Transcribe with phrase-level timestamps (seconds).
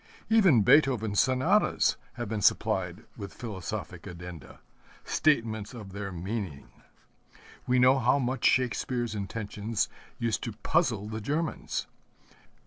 [0.31, 4.59] Even Beethoven's Sonatas have been supplied with philosophic addenda
[5.03, 6.69] statements of their meaning.
[7.67, 11.85] We know how much Shakespeare's intentions used to puzzle the Germans.